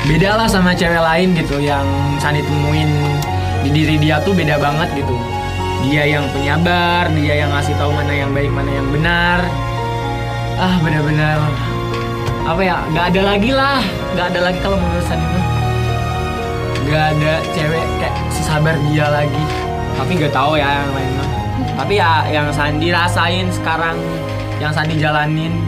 beda 0.07 0.39
lah 0.39 0.47
sama 0.47 0.71
cewek 0.71 0.99
lain 0.99 1.35
gitu 1.35 1.59
yang 1.59 1.83
Sandi 2.17 2.39
temuin 2.43 2.87
di 3.63 3.69
diri 3.71 3.95
dia 3.99 4.23
tuh 4.23 4.31
beda 4.31 4.55
banget 4.59 4.87
gitu 4.95 5.15
dia 5.83 6.03
yang 6.07 6.25
penyabar 6.31 7.11
dia 7.11 7.43
yang 7.43 7.51
ngasih 7.51 7.75
tahu 7.75 7.91
mana 7.91 8.13
yang 8.15 8.31
baik 8.31 8.49
mana 8.49 8.71
yang 8.71 8.87
benar. 8.87 9.39
Ah 10.55 10.79
benar-benar. 10.79 11.37
Apa 12.47 12.61
ya 12.63 12.75
nggak 12.91 13.05
ada 13.11 13.21
lagi 13.35 13.51
lah. 13.51 13.81
Nggak 14.15 14.27
ada 14.31 14.39
lagi 14.47 14.59
kalau 14.63 14.77
menurut 14.79 15.05
Sandi 15.05 15.27
tuh 15.27 15.43
nggak 16.83 17.05
ada 17.15 17.33
cewek 17.55 17.85
kayak 17.99 18.15
sesabar 18.31 18.75
dia 18.87 19.05
lagi. 19.11 19.43
Tapi 19.99 20.11
nggak 20.19 20.33
tahu 20.33 20.55
ya 20.55 20.67
yang 20.83 20.91
lain 20.95 21.11
mah. 21.19 21.29
Tapi 21.83 21.93
ya 21.99 22.11
yang 22.31 22.47
Sandi 22.55 22.87
rasain 22.89 23.47
sekarang 23.51 23.99
yang 24.63 24.71
Sandi 24.71 24.95
jalanin 24.95 25.59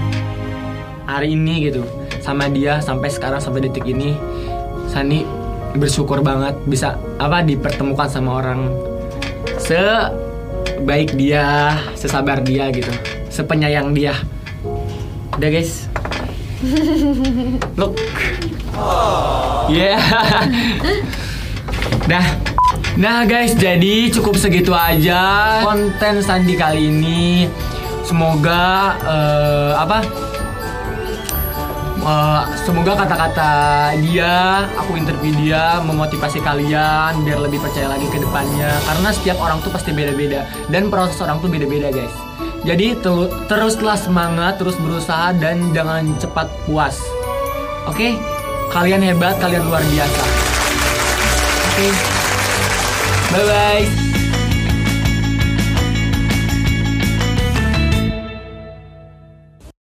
hari 1.04 1.36
ini 1.36 1.67
gitu. 1.67 1.84
Sama 2.23 2.49
dia 2.49 2.80
sampai 2.82 3.12
sekarang 3.12 3.38
sampai 3.38 3.67
detik 3.67 3.86
ini 3.86 4.15
Sandi 4.88 5.28
bersyukur 5.75 6.23
banget 6.23 6.56
bisa 6.65 6.95
apa 7.19 7.43
dipertemukan 7.43 8.08
sama 8.08 8.39
orang 8.39 8.71
sebaik 9.65 11.17
dia 11.17 11.73
sesabar 11.97 12.45
dia 12.45 12.69
gitu 12.69 12.93
sepenyayang 13.34 13.97
dia 13.97 14.13
udah 15.36 15.49
guys 15.49 15.89
look 17.80 17.97
Yeah. 19.65 19.97
Dah. 22.12 22.25
Nah 22.95 23.25
guys, 23.25 23.58
jadi 23.58 24.13
cukup 24.13 24.38
segitu 24.38 24.71
aja 24.71 25.60
konten 25.65 26.21
Sandi 26.21 26.54
kali 26.54 26.88
ini. 26.88 27.49
Semoga 28.06 28.93
eh, 29.01 29.73
apa? 29.73 30.06
Eh, 31.96 32.44
semoga 32.68 32.94
kata-kata 32.94 33.52
dia, 34.04 34.68
aku 34.76 35.00
interview 35.00 35.32
dia 35.40 35.80
memotivasi 35.80 36.44
kalian 36.44 37.24
biar 37.24 37.40
lebih 37.40 37.64
percaya 37.64 37.88
lagi 37.88 38.06
ke 38.12 38.20
depannya. 38.20 38.70
Karena 38.84 39.10
setiap 39.16 39.40
orang 39.40 39.64
tuh 39.64 39.72
pasti 39.72 39.96
beda-beda 39.96 40.44
dan 40.68 40.92
proses 40.92 41.18
orang 41.24 41.40
tuh 41.40 41.48
beda-beda 41.48 41.90
guys. 41.90 42.12
Jadi 42.66 42.98
teruslah 43.48 43.98
semangat, 43.98 44.58
terus 44.58 44.76
berusaha 44.78 45.32
dan 45.38 45.72
jangan 45.72 46.14
cepat 46.20 46.50
puas. 46.66 46.98
Oke, 47.86 48.18
kalian 48.74 49.02
hebat, 49.06 49.38
kalian 49.38 49.64
luar 49.66 49.82
biasa. 49.86 50.24
Oke, 51.74 51.88
bye 53.34 53.46
bye. 53.46 54.05